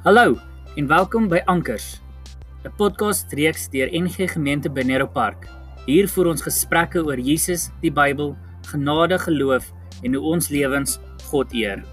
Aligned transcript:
Hallo 0.00 0.38
en 0.80 0.86
welkom 0.88 1.26
by 1.28 1.42
Ankers, 1.44 2.00
'n 2.64 2.72
podcast 2.76 3.32
reeks 3.36 3.68
deur 3.68 3.88
NG 3.92 4.32
Gemeente 4.32 4.70
Benero 4.70 5.06
Park. 5.06 5.44
Hier 5.84 6.08
voer 6.08 6.26
ons 6.26 6.42
gesprekke 6.42 7.04
oor 7.04 7.18
Jesus, 7.20 7.68
die 7.82 7.92
Bybel, 7.92 8.32
genade, 8.72 9.18
geloof 9.18 9.72
en 10.02 10.14
hoe 10.14 10.24
ons 10.24 10.48
lewens 10.48 10.98
God 11.28 11.52
eer. 11.52 11.84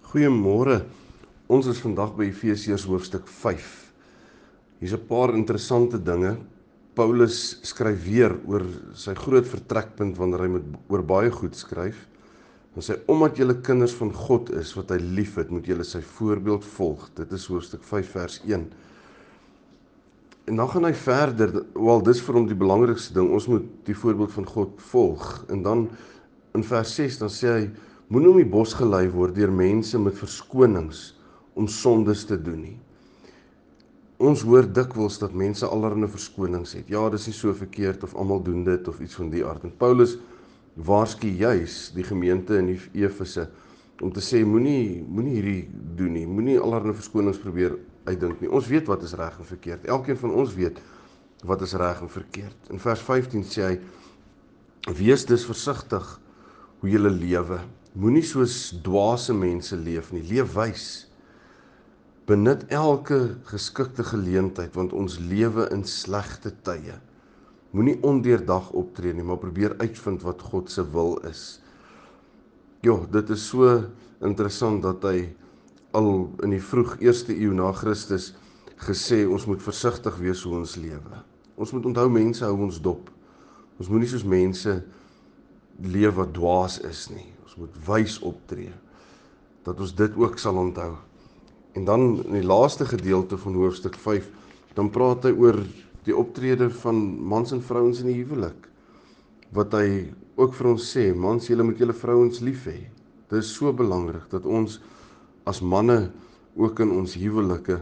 Goeiemôre. 0.00 0.86
Ons 1.46 1.66
is 1.66 1.78
vandag 1.78 2.16
by 2.16 2.24
Efesiërs 2.24 2.84
hoofstuk 2.88 3.28
5. 3.28 3.89
Hier's 4.80 4.96
'n 4.96 5.06
paar 5.06 5.34
interessante 5.36 5.98
dinge. 6.02 6.38
Paulus 6.94 7.60
skryf 7.62 8.04
weer 8.04 8.32
oor 8.48 8.64
sy 8.94 9.14
groot 9.14 9.46
vertrekpunt 9.46 10.16
wanneer 10.16 10.40
hy 10.40 10.48
met 10.48 10.62
oor 10.88 11.02
baie 11.02 11.30
goed 11.30 11.54
skryf. 11.54 12.08
Dan 12.74 12.82
sê 12.82 12.96
omdat 13.06 13.36
julle 13.36 13.60
kinders 13.60 13.92
van 13.98 14.12
God 14.14 14.50
is 14.50 14.72
wat 14.78 14.90
hy 14.90 14.96
liefhet, 14.96 15.50
moet 15.50 15.66
julle 15.66 15.84
sy 15.84 16.00
voorbeeld 16.00 16.64
volg. 16.64 17.10
Dit 17.14 17.32
is 17.32 17.46
hoofstuk 17.46 17.82
5 17.84 18.10
vers 18.10 18.40
1. 18.46 18.66
En 20.48 20.56
dan 20.56 20.68
gaan 20.68 20.84
hy 20.84 20.94
verder, 20.94 21.64
wel 21.74 22.02
dis 22.02 22.20
vir 22.20 22.34
hom 22.34 22.46
die 22.46 22.58
belangrikste 22.58 23.14
ding, 23.14 23.30
ons 23.30 23.46
moet 23.46 23.66
die 23.84 23.94
voorbeeld 23.94 24.32
van 24.32 24.46
God 24.46 24.82
volg. 24.90 25.44
En 25.50 25.62
dan 25.62 25.88
in 26.54 26.64
vers 26.64 26.94
6 26.94 27.18
dan 27.18 27.28
sê 27.28 27.52
hy 27.52 27.70
moenie 28.08 28.30
om 28.30 28.40
die 28.40 28.52
bos 28.56 28.72
gelei 28.74 29.08
word 29.12 29.34
deur 29.34 29.52
mense 29.52 29.98
met 29.98 30.16
verskonings 30.18 31.10
om 31.54 31.68
sondes 31.68 32.24
te 32.24 32.38
doen 32.40 32.62
nie. 32.62 32.78
Ons 34.20 34.42
hoor 34.44 34.66
dikwels 34.68 35.16
dat 35.22 35.32
mense 35.32 35.64
allerlei 35.64 36.08
verskonings 36.12 36.74
het. 36.76 36.90
Ja, 36.92 37.06
dis 37.12 37.24
nie 37.30 37.36
so 37.36 37.54
verkeerd 37.56 38.04
of 38.04 38.12
almal 38.14 38.42
doen 38.44 38.66
dit 38.66 38.88
of 38.88 39.00
iets 39.00 39.16
van 39.16 39.30
die 39.32 39.40
aard. 39.46 39.64
En 39.64 39.72
Paulus 39.80 40.18
waarsku 40.76 41.30
juis 41.40 41.90
die 41.96 42.04
gemeente 42.04 42.58
in 42.60 42.74
Efese 42.76 43.48
om 44.00 44.12
te 44.12 44.22
sê 44.24 44.42
moenie 44.44 45.00
moenie 45.04 45.38
hierdie 45.38 45.64
doen 45.96 46.14
nie. 46.16 46.26
Moenie 46.28 46.58
allerlei 46.60 46.94
verskonings 46.96 47.40
probeer 47.40 47.78
uitdink 48.08 48.40
nie. 48.40 48.52
Ons 48.52 48.68
weet 48.68 48.88
wat 48.92 49.04
is 49.08 49.16
reg 49.16 49.40
en 49.40 49.48
verkeerd. 49.48 49.88
Elkeen 49.88 50.20
van 50.20 50.36
ons 50.44 50.54
weet 50.56 50.80
wat 51.48 51.64
is 51.64 51.76
reg 51.80 52.00
en 52.04 52.12
verkeerd. 52.12 52.70
In 52.72 52.80
vers 52.80 53.02
15 53.08 53.44
sê 53.48 53.66
hy 53.66 54.94
wees 54.96 55.24
dus 55.28 55.48
versigtig 55.48 56.16
hoe 56.80 56.92
jy 56.92 57.00
lewe 57.00 57.60
Moenie 57.98 58.22
soos 58.22 58.70
dwaase 58.86 59.34
mense 59.34 59.74
leef 59.74 60.12
nie, 60.14 60.22
leef 60.22 60.52
wys. 60.54 60.84
Benut 62.30 62.62
elke 62.70 63.40
geskikte 63.48 64.04
geleentheid 64.06 64.76
want 64.78 64.92
ons 64.94 65.16
lewe 65.18 65.64
in 65.74 65.82
slegte 65.82 66.52
tye. 66.62 66.94
Moenie 67.74 67.96
ondeurdag 68.06 68.68
optree 68.78 69.14
nie, 69.14 69.24
maar 69.26 69.40
probeer 69.42 69.74
uitvind 69.82 70.22
wat 70.22 70.44
God 70.52 70.70
se 70.70 70.84
wil 70.94 71.16
is. 71.26 71.58
Ja, 72.86 72.94
dit 73.10 73.34
is 73.34 73.48
so 73.50 73.72
interessant 74.22 74.84
dat 74.86 75.02
hy 75.10 75.32
al 75.96 76.30
in 76.46 76.54
die 76.54 76.62
vroeg 76.62 77.00
eerste 77.02 77.34
eeu 77.34 77.50
na 77.56 77.72
Christus 77.74 78.30
gesê 78.86 79.24
ons 79.26 79.48
moet 79.50 79.66
versigtig 79.66 80.22
wees 80.22 80.46
hoe 80.46 80.54
ons 80.60 80.78
lewe. 80.78 81.22
Ons 81.58 81.74
moet 81.74 81.90
onthou 81.90 82.06
mense 82.14 82.46
hou 82.46 82.54
ons 82.68 82.80
dop. 82.82 83.10
Ons 83.82 83.90
moenie 83.90 84.08
soos 84.08 84.24
mense 84.24 84.78
leef 85.82 86.14
wat 86.14 86.34
dwaas 86.38 86.78
is 86.86 87.08
nie. 87.10 87.26
Ons 87.42 87.58
moet 87.58 87.84
wys 87.90 88.20
optree 88.22 88.72
dat 89.66 89.82
ons 89.82 89.98
dit 89.98 90.14
ook 90.22 90.38
sal 90.38 90.62
onthou. 90.62 90.94
En 91.78 91.84
dan 91.86 92.06
in 92.24 92.38
die 92.40 92.46
laaste 92.46 92.86
gedeelte 92.86 93.38
van 93.38 93.54
hoofstuk 93.54 93.94
5, 93.94 94.26
dan 94.74 94.90
praat 94.90 95.26
hy 95.28 95.34
oor 95.38 95.60
die 96.06 96.16
optrede 96.16 96.70
van 96.82 96.98
mans 97.30 97.52
en 97.54 97.62
vrouens 97.62 98.00
in 98.02 98.10
die 98.10 98.18
huwelik. 98.22 98.66
Wat 99.54 99.74
hy 99.78 100.10
ook 100.40 100.54
vir 100.56 100.70
ons 100.72 100.88
sê, 100.96 101.10
mans, 101.14 101.46
julle 101.50 101.66
moet 101.66 101.78
julle 101.78 101.94
vrouens 101.94 102.40
lief 102.42 102.66
hê. 102.70 102.78
Dit 103.30 103.42
is 103.42 103.52
so 103.54 103.72
belangrik 103.76 104.26
dat 104.32 104.46
ons 104.48 104.80
as 105.48 105.60
manne 105.62 106.10
ook 106.58 106.82
in 106.82 106.92
ons 106.94 107.14
huwelike 107.18 107.78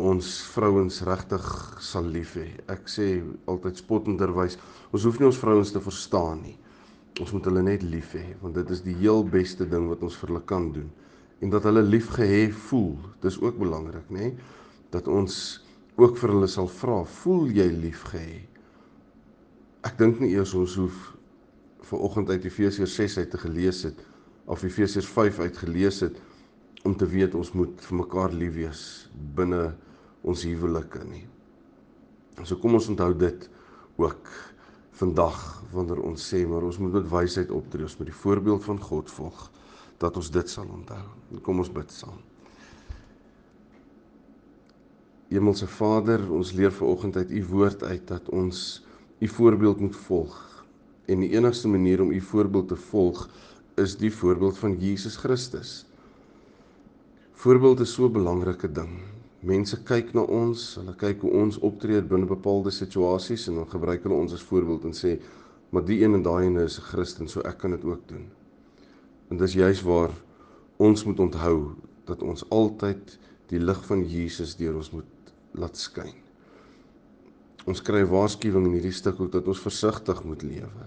ons 0.00 0.28
vrouens 0.54 1.02
regtig 1.04 1.46
sal 1.84 2.06
lief 2.08 2.36
hê. 2.40 2.46
Ek 2.72 2.88
sê 2.88 3.18
altyd 3.50 3.82
spottenderwys, 3.82 4.56
ons 4.94 5.04
hoef 5.04 5.20
nie 5.20 5.28
ons 5.28 5.40
vrouens 5.40 5.72
te 5.72 5.82
verstaan 5.82 6.40
nie. 6.46 6.56
Ons 7.20 7.34
moet 7.36 7.50
hulle 7.50 7.64
net 7.66 7.84
lief 7.84 8.14
hê 8.16 8.30
want 8.40 8.56
dit 8.56 8.72
is 8.72 8.80
die 8.86 8.96
heel 9.02 9.20
beste 9.28 9.66
ding 9.68 9.90
wat 9.90 10.00
ons 10.06 10.16
vir 10.16 10.32
hulle 10.32 10.44
kan 10.48 10.70
doen. 10.72 10.88
En 11.40 11.50
dat 11.52 11.64
hulle 11.64 11.82
liefgehê 11.82 12.50
voel, 12.68 12.98
dis 13.24 13.38
ook 13.40 13.56
belangrik, 13.58 14.08
nê? 14.12 14.34
Dat 14.92 15.08
ons 15.08 15.34
ook 15.96 16.18
vir 16.20 16.34
hulle 16.34 16.48
sal 16.50 16.68
vra, 16.68 17.00
voel 17.22 17.48
jy 17.56 17.68
liefgehê? 17.72 18.42
Ek 19.88 19.96
dink 20.00 20.20
nie 20.20 20.34
eers 20.34 20.52
ons 20.56 20.76
hoef 20.76 20.98
ver 21.88 22.02
oggend 22.04 22.28
uit 22.30 22.44
Efesiërs 22.44 22.94
6 23.00 23.18
uit 23.22 23.30
te 23.32 23.40
gelees 23.40 23.82
het 23.88 24.02
of 24.50 24.62
Efesiërs 24.66 25.08
5 25.08 25.40
uit 25.40 25.62
gelees 25.62 26.02
het 26.04 26.18
om 26.84 26.96
te 26.96 27.08
weet 27.08 27.34
ons 27.34 27.52
moet 27.56 27.80
vir 27.86 27.96
mekaar 28.02 28.34
lief 28.36 28.54
wees 28.56 28.82
binne 29.36 29.70
ons 30.20 30.44
huwelike 30.44 31.00
nie. 31.08 31.24
So 32.44 32.60
kom 32.60 32.76
ons 32.76 32.88
onthou 32.92 33.12
dit 33.16 33.48
ook 34.00 34.28
vandag 35.00 35.40
wanneer 35.72 36.02
ons 36.04 36.28
sê 36.32 36.42
maar 36.48 36.66
ons 36.68 36.78
moet 36.80 36.98
met 36.98 37.08
wysheid 37.08 37.52
optree, 37.52 37.88
ons 37.88 37.96
moet 38.00 38.08
die 38.12 38.20
voorbeeld 38.20 38.64
van 38.68 38.80
God 38.84 39.12
volg 39.16 39.48
dat 40.00 40.16
ons 40.16 40.30
dit 40.32 40.48
sal 40.50 40.68
onthou. 40.72 41.02
Kom 41.44 41.60
ons 41.60 41.72
bid 41.72 41.92
saam. 41.92 42.18
Hemelse 45.30 45.68
Vader, 45.70 46.24
ons 46.34 46.54
leer 46.58 46.72
ver 46.74 46.88
oggend 46.88 47.16
uit 47.20 47.30
u 47.30 47.44
woord 47.52 47.84
uit 47.86 48.06
dat 48.08 48.32
ons 48.34 48.80
u 49.20 49.28
voorbeeld 49.28 49.80
moet 49.84 49.98
volg. 50.06 50.64
En 51.06 51.22
die 51.22 51.30
enigste 51.36 51.68
manier 51.68 52.00
om 52.02 52.10
u 52.10 52.20
voorbeeld 52.20 52.72
te 52.72 52.80
volg 52.88 53.28
is 53.78 53.94
die 54.00 54.10
voorbeeld 54.10 54.58
van 54.58 54.74
Jesus 54.80 55.16
Christus. 55.20 55.84
Voorbeeld 57.40 57.80
is 57.80 57.92
so 57.92 58.08
'n 58.08 58.12
belangrike 58.12 58.72
ding. 58.72 59.00
Mense 59.40 59.82
kyk 59.82 60.12
na 60.12 60.20
ons, 60.20 60.74
hulle 60.74 60.94
kyk 60.96 61.20
hoe 61.20 61.30
ons 61.30 61.58
optree 61.58 62.02
binne 62.02 62.26
bepaalde 62.26 62.70
situasies 62.70 63.48
en 63.48 63.54
dan 63.54 63.70
gebruik 63.70 64.02
hulle 64.02 64.14
ons 64.14 64.32
as 64.32 64.42
voorbeeld 64.42 64.84
en 64.84 64.92
sê, 64.92 65.20
"Maar 65.70 65.84
die 65.84 66.04
een 66.04 66.14
en 66.14 66.22
daai 66.22 66.46
ene 66.46 66.62
is 66.62 66.78
'n 66.78 66.82
Christen, 66.82 67.28
so 67.28 67.40
ek 67.40 67.58
kan 67.58 67.70
dit 67.70 67.84
ook 67.84 68.08
doen." 68.08 68.39
En 69.30 69.38
dis 69.38 69.54
juis 69.54 69.82
waar 69.86 70.14
ons 70.82 71.04
moet 71.06 71.20
onthou 71.22 71.56
dat 72.08 72.22
ons 72.26 72.42
altyd 72.50 73.16
die 73.50 73.60
lig 73.62 73.80
van 73.86 74.02
Jesus 74.06 74.56
deur 74.58 74.78
ons 74.80 74.90
moet 74.94 75.32
laat 75.58 75.78
skyn. 75.78 76.14
Ons 77.68 77.82
kry 77.84 78.02
waarskuwing 78.08 78.66
in 78.66 78.78
hierdie 78.78 78.94
stuk 78.96 79.20
ook 79.20 79.32
dat 79.34 79.48
ons 79.50 79.62
versigtig 79.62 80.22
moet 80.26 80.42
lewe. 80.46 80.86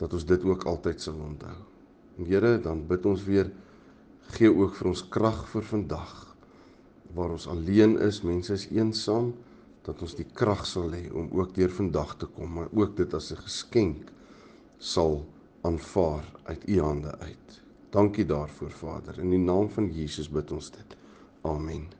Dat 0.00 0.14
ons 0.16 0.24
dit 0.26 0.46
ook 0.48 0.64
altyd 0.70 1.02
sal 1.02 1.18
onthou. 1.20 1.58
En 2.18 2.26
Here, 2.26 2.56
dan 2.62 2.86
bid 2.88 3.06
ons 3.06 3.22
weer 3.24 3.50
gee 4.34 4.50
ook 4.50 4.74
vir 4.78 4.90
ons 4.90 5.04
krag 5.12 5.44
vir 5.52 5.66
vandag 5.66 6.16
waar 7.14 7.32
ons 7.34 7.48
alleen 7.50 7.96
is, 8.06 8.20
mense 8.22 8.54
is 8.54 8.68
eensaam, 8.70 9.32
dat 9.86 10.02
ons 10.04 10.14
die 10.14 10.26
krag 10.36 10.62
sal 10.68 10.92
hê 10.94 11.08
om 11.10 11.30
ook 11.34 11.56
deur 11.56 11.72
vandag 11.74 12.12
te 12.20 12.28
kom, 12.36 12.52
maar 12.54 12.68
ook 12.70 12.96
dit 12.96 13.14
as 13.14 13.32
'n 13.32 13.42
geskenk 13.42 14.12
sal 14.78 15.24
aanvaar 15.60 16.24
uit 16.42 16.68
u 16.68 16.80
hande 16.80 17.18
uit. 17.18 17.62
Dankie 17.90 18.26
daarvoor 18.26 18.70
Vader. 18.70 19.18
In 19.18 19.30
die 19.30 19.38
naam 19.38 19.70
van 19.70 19.92
Jesus 19.92 20.28
bid 20.28 20.50
ons 20.50 20.70
dit. 20.70 20.96
Amen. 21.40 21.99